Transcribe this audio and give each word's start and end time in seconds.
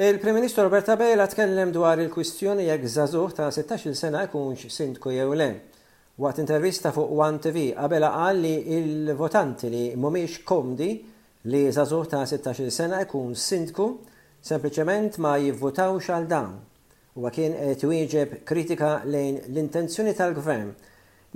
Il-Prim 0.00 0.32
Ministru 0.34 0.62
Roberta 0.62 0.94
Bejla 0.98 1.26
tkellem 1.26 1.72
dwar 1.74 1.98
il-kwistjoni 1.98 2.62
jekk 2.68 2.84
zazuh 2.86 3.32
ta' 3.34 3.48
16-il 3.50 3.96
sena 3.98 4.20
jkunx 4.28 4.68
sindku 4.70 5.10
jew 5.10 5.32
le. 5.34 5.48
Waqt 6.22 6.36
intervista 6.38 6.92
fuq 6.94 7.18
One 7.18 7.40
TV 7.42 7.72
qabela 7.74 8.12
qal 8.14 8.36
li 8.44 8.52
il-votanti 8.76 9.66
li 9.72 9.96
mhumiex 9.98 10.36
komdi 10.46 10.90
li 11.50 11.62
zazuh 11.74 12.06
ta' 12.12 12.22
16-il 12.30 12.70
sena 12.70 13.00
jkun 13.02 13.34
sindku 13.34 13.86
sempliċement 14.52 15.18
ma 15.26 15.32
jivvotawx 15.42 16.12
għal 16.14 16.28
dawn. 16.30 16.52
Huwa 17.18 17.32
kien 17.34 17.56
qed 17.58 17.82
wieġeb 17.90 18.36
kritika 18.52 19.00
lejn 19.04 19.40
l-intenzjoni 19.50 20.12
tal-gvern 20.20 20.68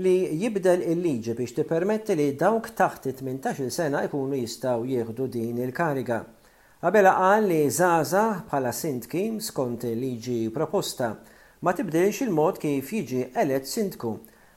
li 0.07 0.15
jibdel 0.45 0.87
il-liġi 0.95 1.35
biex 1.41 1.59
tippermetti 1.59 2.15
li 2.15 2.29
dawk 2.45 2.71
taħt 2.79 3.11
18-il 3.17 3.75
sena 3.75 4.05
jkunu 4.07 4.39
jistgħu 4.39 4.87
jieħdu 4.95 5.29
din 5.35 5.59
il-kariga. 5.67 6.21
Għabela 6.83 7.11
qal 7.17 7.45
li 7.47 7.57
Zaza 7.75 8.21
bħala 8.49 8.71
sindki 8.75 9.21
skont 9.49 9.85
liġi 9.99 10.39
proposta 10.51 11.13
ma 11.63 11.71
tibdilx 11.79 12.25
il-mod 12.25 12.57
kif 12.59 12.89
jiġi 12.97 13.21
elett 13.39 13.69
sindku 13.71 14.11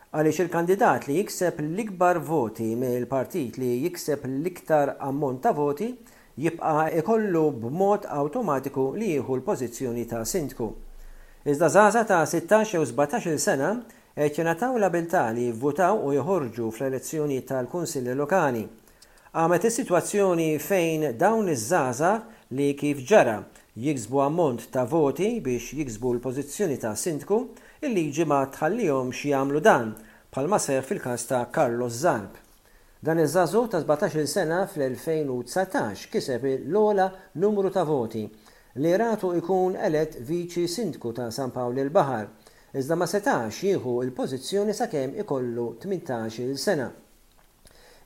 għaliex 0.10 0.40
il-kandidat 0.46 1.04
li 1.06 1.20
jikseb 1.20 1.60
l-ikbar 1.62 2.18
voti 2.26 2.72
mill-partit 2.82 3.60
li 3.62 3.70
jikseb 3.84 4.24
l-iktar 4.26 4.96
ammont 5.08 5.44
ta' 5.46 5.52
voti 5.60 5.92
jibqa' 6.42 6.88
ikollu 7.04 7.44
b'mod 7.62 8.08
awtomatiku 8.18 8.88
li 8.98 9.12
jieħu 9.12 9.38
l-pożizzjoni 9.38 10.08
ta' 10.10 10.24
sindku. 10.26 10.72
Iżda 11.46 11.70
zaza 11.78 12.02
ta' 12.10 12.24
16 12.26 12.80
u 12.82 12.90
17 12.90 13.38
sena 13.46 13.70
qed 14.18 14.34
jingħataw 14.42 14.74
l-abilità 14.82 15.28
li 15.38 15.52
votaw 15.62 16.02
u 16.10 16.16
joħorġu 16.18 16.72
fl-elezzjoni 16.74 17.44
tal-Kunsilli 17.54 18.18
Lokali 18.18 18.66
għamet 19.36 19.66
is-sitwazzjoni 19.68 20.46
fejn 20.64 21.02
dawn 21.20 21.50
iż-żaza 21.52 22.10
li 22.56 22.68
kif 22.80 23.02
ġara 23.10 23.34
jiksbu 23.84 24.22
ammont 24.24 24.62
ta' 24.72 24.86
voti 24.94 25.42
biex 25.44 25.74
jiksbu 25.76 26.14
l-pożizzjoni 26.16 26.78
ta' 26.80 26.94
sindku 27.02 27.40
illi 27.84 28.06
ġima 28.16 28.32
ma 28.32 28.40
tħallihom 28.56 29.12
xi 29.18 29.34
jagħmlu 29.34 29.64
dan 29.68 29.92
bħalma 30.32 30.62
seħ 30.68 30.88
fil-każ 30.88 31.26
ta' 31.34 31.42
Carlos 31.58 32.00
Zarb. 32.06 32.32
Dan 33.04 33.20
iż-żażu 33.28 33.66
ta' 33.76 33.84
17 33.84 34.28
sena 34.38 34.62
fl-2019 34.72 36.08
kiseb 36.16 36.48
l-ola 36.56 37.12
numru 37.36 37.74
ta' 37.76 37.84
voti 37.92 38.24
li 38.80 38.98
ratu 39.04 39.34
ikun 39.42 39.76
elett 39.90 40.16
viċi 40.32 40.70
sindku 40.78 41.12
ta' 41.14 41.28
San 41.32 41.52
Pawli 41.52 41.84
l-Bahar, 41.90 42.30
iżda 42.72 42.96
ma 42.96 43.06
setax 43.06 43.66
jieħu 43.68 44.00
il-pożizzjoni 44.08 44.72
sakemm 44.74 45.22
ikollu 45.26 45.74
18 45.82 46.54
sena. 46.56 46.94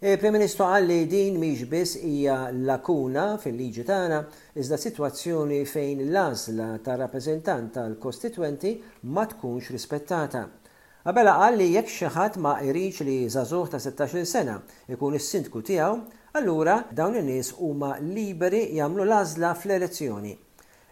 Eh, 0.02 0.16
Prim 0.16 0.32
Ministru 0.32 0.64
għalli 0.64 0.98
din 1.12 1.34
miex 1.42 1.66
biss 1.68 1.98
hija 2.00 2.36
lakuna 2.70 3.34
fil-liġi 3.36 3.84
tagħna 3.90 4.20
iżda 4.62 4.78
sitwazzjoni 4.80 5.58
fejn 5.68 6.06
l 6.06 6.22
azla 6.22 6.68
ta' 6.86 6.96
rappreżentant 7.02 7.74
tal-kostitwenti 7.76 8.72
ma 9.12 9.26
tkunx 9.34 9.74
rispettata. 9.76 10.46
Qabela 11.04 11.34
qal 11.42 11.60
li 11.60 11.68
jekk 11.74 11.92
xi 11.98 12.14
ħadd 12.16 12.40
ma 12.46 12.54
qirix 12.62 13.04
li 13.10 13.18
żagħżugħ 13.36 13.74
ta' 13.76 13.84
16-il 13.90 14.24
sena 14.32 14.56
ikun 14.96 15.20
is-sindku 15.20 15.66
tiegħu, 15.68 16.00
allura 16.40 16.78
dawn 17.02 17.20
in-nies 17.20 17.52
huma 17.60 17.98
liberi 18.00 18.64
jagħmlu 18.80 19.04
l-għażla 19.04 19.52
fl-elezzjoni. 19.60 20.34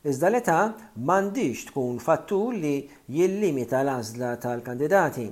Iżda 0.04 0.34
l-età 0.34 0.60
m'għandix 1.00 1.70
tkun 1.72 2.04
fattur 2.04 2.60
li 2.60 2.76
jillimita 3.08 3.86
l-għażla 3.88 4.36
tal-kandidati. 4.44 5.30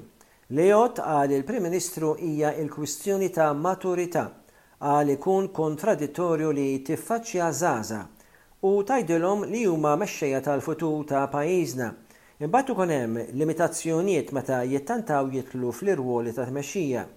Leot 0.54 1.00
għal 1.02 1.32
il-Prim 1.40 1.64
Ministru 1.66 2.12
hija 2.22 2.52
il-kwistjoni 2.62 3.32
ta' 3.34 3.48
maturità 3.58 4.28
għal 4.78 5.16
ikun 5.16 5.48
kontradittorju 5.50 6.52
li 6.54 6.66
tiffaċċja 6.86 7.48
zaza 7.58 8.04
u 8.70 8.74
tajdilhom 8.86 9.48
li 9.50 9.64
huma 9.66 9.96
mexxejja 9.98 10.44
tal-futur 10.46 11.02
ta' 11.10 11.24
pajjiżna. 11.34 11.88
Imbagħad 12.46 12.70
ukoll 12.76 12.94
hemm 12.94 13.24
limitazzjonijiet 13.42 14.30
meta 14.38 14.60
jittantaw 14.70 15.32
jitlu 15.34 15.74
fl-irwoli 15.74 16.36
ta' 16.38 16.46
tmexxija. 16.52 17.08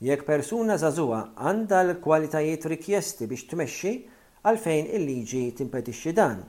Jekk 0.00 0.24
persuna 0.30 0.78
żagħżugħa 0.80 1.20
għandha 1.36 1.82
l-kwalitajiet 1.84 2.64
rikjesti 2.72 3.28
biex 3.28 3.50
tmexxi 3.52 3.92
għalfejn 4.40 4.88
il-liġi 4.96 5.44
timpedixxi 5.60 6.16
dan. 6.16 6.40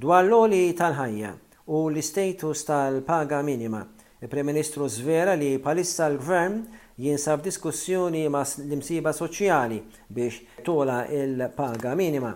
Dwar 0.00 0.24
l-oli 0.24 0.70
tal-ħajja 0.72 1.36
u 1.68 1.84
l-istatus 1.92 2.64
tal-paga 2.64 3.44
minima 3.44 3.84
il-Prem 4.18 4.46
Ministru 4.46 4.86
Zvera 4.88 5.34
li 5.34 5.58
palissa 5.58 6.08
l-Gvern 6.08 6.66
jinsab 6.96 7.42
diskussjoni 7.44 8.26
ma' 8.32 8.46
l-imsiba 8.64 9.12
soċjali 9.12 9.82
biex 10.06 10.62
tola 10.64 11.02
il-paga 11.06 11.92
minima. 11.94 12.30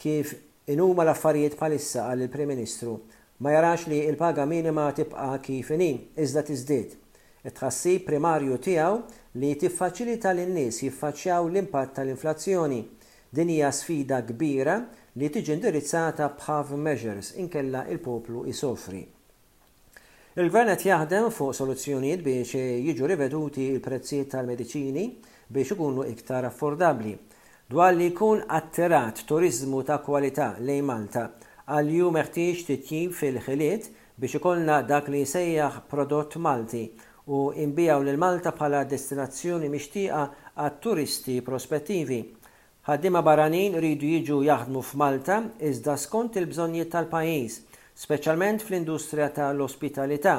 Kif 0.00 0.32
inuma 0.72 1.04
l-affarijiet 1.04 1.58
palissa 1.60 2.06
għal 2.08 2.24
il-Prem 2.28 2.48
Ministru 2.54 2.94
ma 3.44 3.52
jarax 3.52 3.90
li 3.92 4.00
il-paga 4.08 4.46
minima 4.48 4.88
tibqa 4.96 5.36
kif 5.44 5.68
ini 5.76 5.90
iżda 6.16 6.46
tiżdied. 6.48 6.96
It-tħassib 7.44 8.06
primarju 8.08 8.56
tiegħu 8.64 8.96
li 9.42 9.52
tiffaċilita 9.60 10.32
lin-nies 10.32 10.80
jiffaċċjaw 10.86 11.44
l-impatt 11.50 11.98
tal-inflazzjoni. 11.98 12.80
Din 13.28 13.50
hija 13.52 13.68
sfida 13.72 14.22
kbira 14.24 14.78
li 15.20 15.28
tiġi 15.28 15.58
indirizzata 15.58 16.32
b'half 16.40 16.72
measures 16.78 17.34
inkella 17.36 17.84
il-poplu 17.92 18.46
jisofri. 18.48 19.08
Il-gvern 20.32 20.70
qed 20.80 20.84
jaħdem 20.88 21.26
fuq 21.28 21.52
soluzzjonijiet 21.56 22.22
biex 22.26 22.56
jiġu 22.84 23.08
riveduti 23.10 23.66
l-prezzijiet 23.74 24.30
tal-mediċini 24.32 25.02
biex 25.52 25.74
ikunu 25.74 26.06
iktar 26.08 26.46
affordabbli. 26.48 27.10
Dwar 27.68 27.92
li 27.92 28.06
jkun 28.08 28.38
atterat 28.48 29.18
turizmu 29.28 29.82
ta' 29.84 29.98
kwalità 30.06 30.46
lejn 30.64 30.86
Malta 30.88 31.26
għal 31.68 31.90
jum 31.98 32.16
meħtieġ 32.16 32.62
titjib 32.70 33.12
fil-ħiliet 33.18 33.90
biex 34.16 34.40
ikollna 34.40 34.78
dak 34.88 35.10
li 35.12 35.20
jsejjaħ 35.26 35.76
prodott 35.92 36.38
Malti 36.40 36.86
u 37.28 37.42
imbijaw 37.66 38.00
lil 38.08 38.16
Malta 38.24 38.54
bħala 38.56 38.86
destinazzjoni 38.88 39.68
mixtieqa 39.68 40.22
għat 40.64 40.78
turisti 40.88 41.34
prospettivi. 41.44 42.22
Ħaddiema 42.88 43.20
barranin 43.28 43.76
ridu 43.84 44.14
jiġu 44.16 44.40
jaħdmu 44.48 44.80
f'Malta 44.80 45.42
iżda 45.60 45.98
skont 46.08 46.40
il 46.40 46.48
bżonnijiet 46.48 46.94
tal-pajjiż 46.96 47.58
speċjalment 47.98 48.62
fl-industrija 48.64 49.28
tal-ospitalità, 49.36 50.38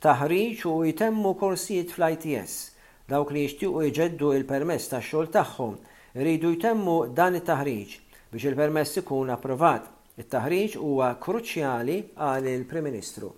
b'taħriġ 0.00 0.62
u 0.70 0.76
jtemmu 0.90 1.34
korsijiet 1.40 1.92
fl-ITS. 1.92 2.54
Dawk 3.08 3.34
li 3.34 3.42
jixtiequ 3.44 3.84
jġeddu 3.92 4.30
il-permess 4.38 4.88
tax-xogħol 4.94 5.28
tagħhom 5.34 5.74
iridu 6.24 6.54
jtemmu 6.54 6.94
dan 7.14 7.36
it-taħriġ 7.36 7.92
biex 8.32 8.46
il-permess 8.50 9.02
ikun 9.02 9.34
approvat. 9.34 9.90
It-taħriġ 10.24 10.78
huwa 10.80 11.10
kruċjali 11.20 11.98
għal 12.14 12.48
il-Prim 12.54 12.84
Ministru. 12.86 13.30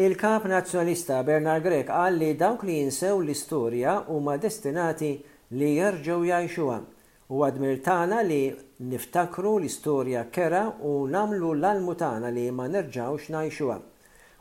Il-kap 0.00 0.46
Nazzjonista 0.50 1.20
Bernard 1.26 1.62
Grek 1.64 1.88
qal 1.88 2.16
li 2.20 2.32
dawk 2.34 2.64
li 2.68 2.76
jinsew 2.82 3.20
l-istorja 3.24 3.96
huma 4.12 4.36
destinati 4.40 5.16
li 5.58 5.70
jerġgħu 5.78 6.20
jgħixuha. 6.28 6.78
U 7.30 7.42
għadmir 7.46 7.78
tagħna 7.86 8.22
li 8.28 8.42
niftakru 8.80 9.58
l-istorja 9.60 10.22
kera 10.32 10.60
u 10.82 11.06
namlu 11.12 11.50
l-almutana 11.60 12.30
li 12.32 12.48
ma 12.50 12.64
nerġawx 12.68 13.26
najxuha. 13.32 13.76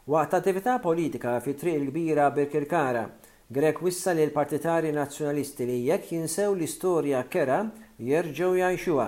Waqt 0.07 0.35
attività 0.39 0.77
politika 0.81 1.35
fi 1.43 1.51
triq 1.53 1.81
il-kbira 1.83 2.29
Birkirkara, 2.35 3.07
Grek 3.51 3.81
wissa 3.81 4.13
li 4.13 4.21
l-partitari 4.27 4.91
nazjonalisti 4.93 5.65
li 5.65 5.77
jekk 5.87 6.11
jinsew 6.13 6.53
l-istorja 6.55 7.23
kera 7.27 7.63
jerġew 8.05 8.53
jajxuha, 8.61 9.07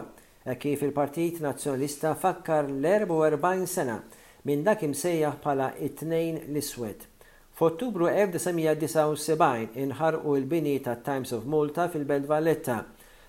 e 0.51 0.55
kif 0.57 0.81
il-Partit 0.83 1.37
Nazjonalista 1.45 2.15
fakkar 2.17 2.65
l-44 2.73 3.65
sena 3.69 3.99
minn 4.49 4.63
dak 4.65 4.81
imsejjaħ 4.83 5.35
bħala 5.43 5.67
it-tnejn 5.87 6.39
l-iswed. 6.47 7.05
F'Ottubru 7.55 8.09
1979 8.09 9.77
inħarqu 9.85 10.33
l-bini 10.41 10.75
ta' 10.81 10.97
Times 11.05 11.31
of 11.37 11.45
Malta 11.45 11.85
fil-Belt 11.93 12.25
Valletta 12.25 12.79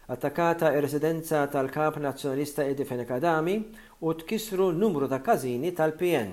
attakata 0.08 0.72
ir-residenza 0.74 1.46
tal-kap 1.46 1.96
nazzjonalista 2.02 2.64
Edi 2.64 2.84
Kadami 2.86 3.62
u 4.00 4.14
tkisru 4.14 4.72
numru 4.72 5.08
ta' 5.08 5.22
kazini 5.22 5.72
tal-PN. 5.72 6.32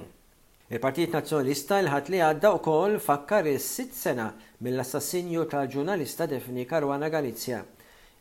Il-Partit 0.71 1.10
Nazzjonalista 1.13 1.80
l-ħat 1.81 2.10
li 2.13 2.19
għadda 2.21 2.51
u 2.54 2.60
kol 2.62 3.00
fakkar 3.01 3.48
is-sitt 3.50 3.94
sena 3.94 4.27
mill-assassinju 4.62 5.45
tal-ġurnalista 5.50 6.27
Defni 6.30 6.66
Karwana 6.69 7.10
Galizja. 7.10 7.63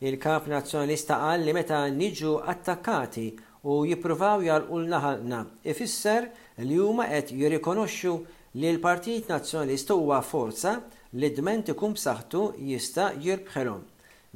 Il-kap 0.00 0.46
nazzjonalista 0.48 1.18
qal 1.20 1.44
li 1.44 1.52
meta 1.52 1.80
niġu 1.92 2.38
attakkati 2.48 3.26
u 3.68 3.82
jippruvaw 3.88 4.44
jarqu 4.46 4.80
l-naħalna 4.80 5.42
ifisser 5.68 6.28
li 6.64 6.76
huma 6.80 7.08
qed 7.12 7.34
jirrikonoxxu 7.36 8.14
li 8.54 8.72
l-Partit 8.76 9.28
Nazzjonalista 9.32 9.96
huwa 10.00 10.20
forza 10.22 10.76
li 11.16 11.28
dment 11.36 11.72
kum 11.74 11.96
b'saħħtu 11.96 12.46
jista' 12.72 13.10
jirbħelhom. 13.16 13.84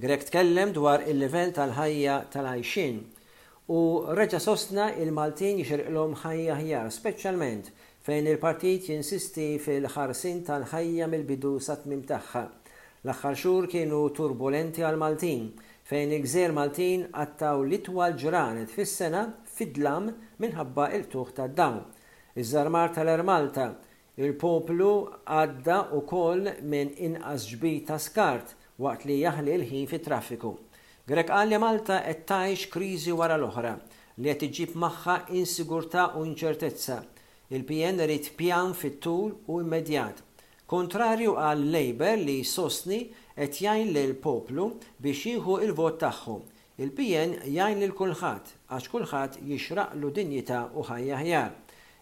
Grek 0.01 0.23
tkellem 0.25 0.71
dwar 0.73 1.03
il-level 1.05 1.51
tal-ħajja 1.53 2.13
tal-ħajxin 2.33 2.95
u 3.77 3.81
reġa 4.17 4.39
sostna 4.41 4.87
il-Maltin 4.97 5.59
jixirqlhom 5.61 6.15
ħajja 6.17 6.55
ħjar, 6.57 6.87
speċjalment 6.95 7.69
fejn 8.07 8.31
il-partit 8.33 8.89
jinsisti 8.89 9.51
fil-ħarsin 9.61 10.39
tal-ħajja 10.47 11.09
mill-bidu 11.13 11.53
sat-mim 11.67 12.01
tagħha. 12.09 12.43
L-aħħar 13.05 13.37
xhur 13.37 13.69
kienu 13.75 13.99
turbulenti 14.17 14.81
għal 14.89 14.99
Maltin 15.03 15.45
fejn 15.93 16.17
il-gżer 16.17 16.57
Maltin 16.57 17.05
għattaw 17.13 17.61
l 17.69 18.17
ġranet 18.25 18.73
fis-sena 18.73 19.27
fidlam 19.45 20.09
minħabba 20.41 20.89
il-tuħ 20.97 21.35
tad-dawn. 21.41 21.83
Iż-żarmar 22.41 22.97
tal-Ermalta 22.97 23.69
il-poplu 24.25 24.95
għadda 25.27 25.79
u 25.93 26.03
koll 26.09 26.49
minn 26.63 26.97
inqas 27.11 27.45
ġbi 27.53 27.77
ta' 27.85 28.01
skart 28.01 28.57
waqt 28.81 29.05
li 29.07 29.17
jaħli 29.21 29.53
l-ħin 29.59 29.89
fit 29.89 30.05
traffiku. 30.05 30.51
Grek 31.07 31.29
qal 31.29 31.51
li 31.51 31.59
Malta 31.61 31.99
qed 32.07 32.23
tgħix 32.29 32.71
kriżi 32.73 33.13
wara 33.19 33.37
l-oħra 33.37 33.75
li 34.23 34.31
qed 34.33 34.47
iġib 34.49 34.77
magħha 34.79 35.17
insigurtà 35.41 36.07
u 36.19 36.23
inċertezza. 36.29 36.97
Il-PN 37.53 38.01
rrit 38.07 38.31
pjan 38.39 38.73
fit-tul 38.75 39.35
u 39.47 39.59
immedjat. 39.61 40.23
Kontrarju 40.67 41.35
għal 41.37 41.67
Labour 41.75 42.17
li 42.25 42.39
sostni 42.49 43.03
qed 43.37 43.59
jgħin 43.61 43.93
l 44.05 44.15
poplu 44.15 44.71
biex 45.05 45.27
jieħu 45.35 45.59
il-vot 45.67 45.99
tagħhom. 46.01 46.41
Il-PN 46.81 47.37
jgħin 47.53 47.83
l 47.89 47.97
kulħadd 47.99 48.55
għax 48.73 48.93
kulħadd 48.95 49.43
jixraq 49.53 49.99
lu 50.01 50.15
dinjità 50.17 50.65
u 50.73 50.87
ħajja 50.89 51.21
ħjar 51.21 51.51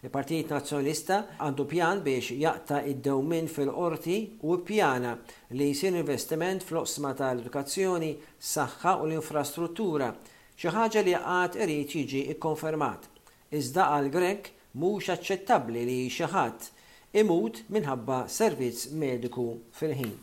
il 0.02 0.08
partijiet 0.16 0.48
Nazjonalista 0.52 1.16
għandu 1.44 1.64
pjan 1.68 1.98
biex 2.06 2.30
jaqta 2.40 2.78
id-dewmin 2.88 3.50
fil-qorti 3.52 4.14
u 4.48 4.54
pjana 4.64 5.10
li 5.52 5.66
jisir 5.72 5.92
investiment 5.98 6.64
fl-oqsma 6.64 7.10
tal-edukazzjoni, 7.18 8.08
saħħa 8.52 8.94
u 9.02 9.08
l-infrastruttura, 9.10 10.08
xi 10.56 10.72
ħaġa 10.76 11.04
li 11.04 11.16
għad 11.18 11.60
irid 11.66 11.94
jiġi 11.98 12.22
ikkonfermat. 12.36 13.06
Iżda 13.60 13.90
għal 13.98 14.10
Grek 14.16 14.50
mhux 14.80 15.12
aċċettabbli 15.18 15.84
li 15.92 16.00
xi 16.08 16.28
ħadd 16.32 16.70
imut 17.24 17.60
minħabba 17.74 18.22
servizz 18.40 18.88
mediku 19.04 19.50
fil-ħin. 19.80 20.16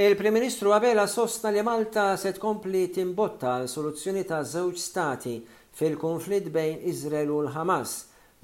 Il-Prim 0.00 0.32
Ministru 0.32 0.70
Abela 0.70 1.06
sostna 1.06 1.50
li 1.50 1.60
Malta 1.62 2.16
se 2.16 2.32
tkompli 2.32 2.82
timbotta 2.96 3.50
l-soluzzjoni 3.62 4.22
ta' 4.30 4.38
żewġ 4.52 4.78
stati 4.84 5.32
fil-konflitt 5.80 6.46
bejn 6.54 6.78
Izrael 6.92 7.28
u 7.34 7.40
l 7.44 7.50
hamas 7.56 7.92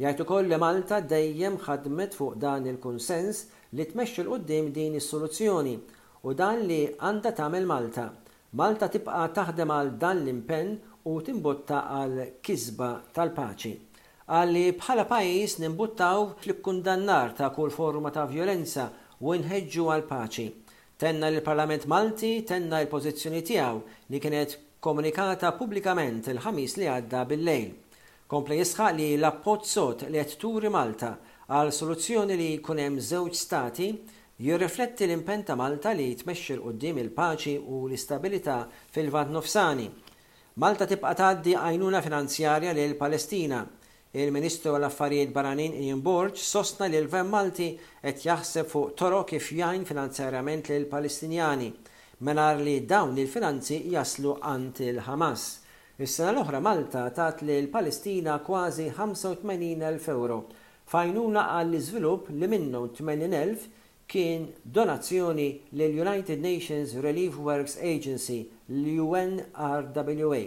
Jgħid 0.05 0.21
ukoll 0.27 0.51
li 0.51 0.59
Malta 0.65 0.99
dejjem 1.01 1.57
ħadmet 1.65 2.17
fuq 2.19 2.37
dan 2.43 2.67
il-kunsens 2.73 3.41
li 3.79 3.87
tmexxi 3.95 4.27
l 4.27 4.33
qudiem 4.35 4.69
din 4.77 4.99
is-soluzzjoni 5.01 5.73
u 6.29 6.35
dan 6.43 6.61
li 6.69 6.81
għandha 6.93 7.33
tagħmel 7.41 7.71
Malta. 7.73 8.05
Malta 8.63 8.91
tibqa' 8.97 9.25
taħdem 9.41 9.73
għal 9.79 9.95
dan 10.05 10.21
l-impenn 10.27 10.77
u 11.09 11.17
timbotta 11.31 11.81
għal 12.03 12.21
kisba 12.51 12.91
tal-paċi. 13.17 13.73
Għalli 14.29 14.67
bħala 14.83 15.09
pajis 15.15 15.57
nimbuttaw 15.65 16.29
fl-kundannar 16.45 17.33
ta' 17.41 17.49
kull 17.57 17.73
forma 17.81 18.13
ta' 18.19 18.29
violenza 18.39 18.91
u 19.25 19.33
nħeġġu 19.41 19.89
għal 19.97 20.09
paċi. 20.13 20.49
Tenna 20.99 21.27
l-Parlament 21.29 21.85
Malti 21.93 22.31
tenna 22.49 22.79
l-pożizzjoni 22.81 23.43
tiegħu 23.45 23.81
li 24.13 24.17
kienet 24.25 24.55
komunikata 24.87 25.51
pubblikament 25.59 26.31
il-ħamis 26.33 26.77
li 26.81 26.87
għadda 26.89 27.21
bil-lejl. 27.33 27.67
Komple 28.33 28.57
jisħaq 28.57 28.95
li 28.97 29.11
l 29.19 29.29
appozzot 29.29 30.07
li 30.09 30.17
qed 30.23 30.39
turi 30.41 30.71
Malta 30.73 31.11
għal 31.53 31.75
soluzzjoni 31.81 32.39
li 32.41 32.49
jkun 32.55 32.81
hemm 32.81 32.97
żewġ 33.11 33.37
stati 33.43 33.91
jirrifletti 34.41 35.05
l 35.11 35.19
impenta 35.19 35.53
Malta 35.61 35.93
li 35.93 36.09
tmexxi 36.17 36.57
l-qoddim 36.57 37.03
il-paċi 37.05 37.59
u 37.61 37.83
l-istabilità 37.91 38.63
fil-vant 38.97 39.37
nofsani. 39.37 39.91
Malta 40.65 40.89
tibqa' 40.89 41.13
tgħaddi 41.21 41.59
għajnuna 41.61 42.01
finanzjarja 42.09 42.73
l 42.73 42.97
Palestina 42.97 43.67
il-Ministru 44.23 44.73
għal 44.73 44.87
affarijiet 44.87 45.33
Baranin 45.35 45.75
Ian 45.77 46.01
Borg 46.01 46.39
sostna 46.41 46.87
li 46.89 46.97
l-Gvern 46.97 47.29
Malti 47.29 47.67
qed 48.01 48.23
jaħseb 48.25 48.71
fuq 48.71 48.95
toro 48.97 49.19
kif 49.29 49.51
jgħin 49.53 49.83
finanzjarjament 49.85 50.71
lil 50.73 50.87
Palestinjani 50.89 51.69
menar 52.25 52.63
li 52.65 52.79
dawn 52.89 53.19
il-finanzi 53.21 53.83
jaslu 53.93 54.39
għand 54.41 54.81
il-Hamas. 54.89 55.45
Is-sena 56.01 56.33
l-oħra 56.33 56.63
Malta 56.65 57.05
tat 57.13 57.45
li 57.45 57.59
l-Palestina 57.67 58.39
kważi 58.47 58.89
85.000 58.95 60.09
euro 60.17 60.41
fajnuna 60.93 61.45
għall-iżvilupp 61.59 62.33
li 62.41 62.49
minnu 62.55 62.87
80.000 62.89 63.69
kien 64.09 64.49
donazzjoni 64.63 65.51
l 65.77 65.91
United 66.07 66.41
Nations 66.49 66.95
Relief 67.05 67.37
Works 67.37 67.77
Agency, 67.83 68.47
l-UNRWA 68.73 70.45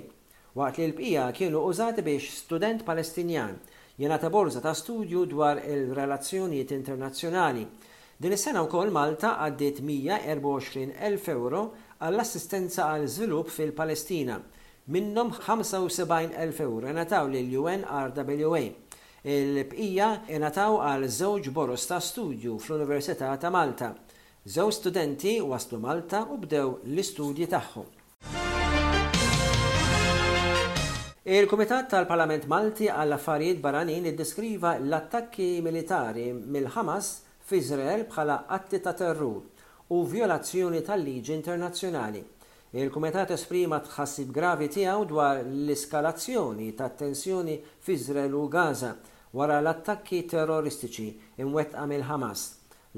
waqt 0.57 0.78
li 0.80 0.86
l-bqija 0.92 1.25
kienu 1.34 1.60
użati 1.69 2.01
biex 2.01 2.30
student 2.44 2.86
palestinjan 2.86 3.54
ta' 4.22 4.30
borza 4.30 4.62
ta' 4.62 4.74
studju 4.74 5.25
dwar 5.25 5.57
il-relazzjonijiet 5.57 6.72
internazzjonali. 6.72 7.68
Din 8.18 8.31
is-sena 8.34 8.63
wkoll 8.63 8.90
Malta 8.92 9.36
għaddiet 9.46 9.80
124,000 9.81 11.28
euro 11.30 11.62
għall-assistenza 12.00 12.88
għal 12.94 13.07
żvilupp 13.07 13.48
fil-Palestina, 13.50 14.42
minnhom 14.88 15.31
75,000 15.34 16.60
euro 16.63 16.92
nataw 16.94 17.28
lil 17.30 17.57
UNRWA. 17.62 18.63
Il-bqija 19.24 20.10
nataw 20.40 20.80
għal 20.81 21.06
żewġ 21.19 21.51
boros 21.54 21.86
ta' 21.88 22.00
studju 22.00 22.57
fl-Università 22.57 23.36
ta' 23.38 23.50
Malta. 23.51 23.94
Żew 24.48 24.72
studenti 24.72 25.40
waslu 25.42 25.80
Malta 25.80 26.25
u 26.31 26.38
bdew 26.38 26.80
l-istudji 26.86 27.46
tagħhom. 27.48 27.99
Il-Kumitat 31.29 31.85
tal-Parlament 31.91 32.47
Malti 32.49 32.87
għall 32.89 33.13
affarijiet 33.13 33.59
barranin 33.61 34.07
iddeskriva 34.09 34.71
l-attakki 34.81 35.59
militari 35.61 36.31
mill-Hamas 36.33 37.09
fi 37.45 37.59
Izrael 37.61 38.07
bħala 38.09 38.37
atti 38.55 38.79
ta' 38.81 38.95
terrur 38.97 39.43
u 39.93 39.99
violazzjoni 40.09 40.79
tal-liġi 40.87 41.35
internazzjonali. 41.35 42.23
Il-Kumitat 42.73 43.35
esprima 43.35 43.77
tħassib 43.85 44.31
gravi 44.39 44.71
tiegħu 44.73 45.05
dwar 45.11 45.43
l-iskalazzjoni 45.43 46.71
ta' 46.81 46.89
tensjoni 47.03 47.59
fi 47.77 47.93
Izrael 47.99 48.33
u 48.33 48.47
Gaza 48.57 48.95
wara 49.37 49.59
l-attakki 49.61 50.23
terroristiċi 50.33 51.09
imwettqa 51.45 51.83
mill-Hamas. 51.93 52.47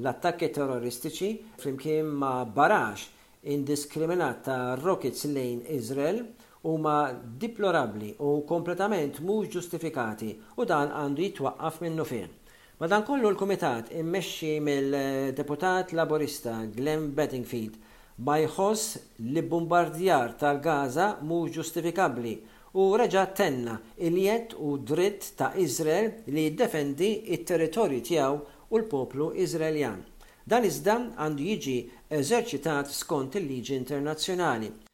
L-attakki 0.00 0.48
terroristiċi 0.56 1.34
flimkien 1.60 2.08
ma' 2.08 2.46
barax 2.48 3.10
indiskriminat 3.58 4.40
ta' 4.48 4.78
rockets 4.80 5.28
lejn 5.28 5.60
Izrael 5.76 6.24
huma 6.62 7.12
diplorabli 7.44 8.14
u 8.28 8.32
kompletament 8.46 9.18
mhux 9.26 9.48
ġustifikati 9.56 10.28
u 10.58 10.64
dan 10.70 10.92
għandu 10.94 11.24
jitwaqqaf 11.24 11.80
minnu 11.82 12.04
fih. 12.10 12.28
Madankollu 12.82 13.30
l-Kumitat 13.32 13.90
immexxi 14.02 14.52
mill-deputat 14.62 15.94
laborista 15.98 16.54
Glenn 16.76 17.08
Bettingfield 17.18 17.78
ma 18.28 18.36
jħoss 18.44 19.00
li 19.34 19.42
bombardjar 19.42 20.36
tal-Gaza 20.42 21.08
mhux 21.28 21.56
ġustifikabbli 21.58 22.36
u 22.78 22.86
reġa 23.00 23.24
tenna 23.40 23.76
il-jett 23.98 24.54
u 24.58 24.76
dritt 24.92 25.32
ta' 25.38 25.50
Izrael 25.66 26.12
li 26.28 26.46
jiddefendi 26.46 27.10
it-territorju 27.36 28.02
tiegħu 28.10 28.38
u 28.70 28.78
l-poplu 28.78 29.32
Izraeljan. 29.46 29.98
Dan 30.46 30.64
iżda 30.70 30.96
għandu 31.18 31.50
jiġi 31.50 31.76
eżerċitat 32.20 32.90
skont 32.94 33.38
il-liġi 33.42 33.78
internazzjonali. 33.82 34.90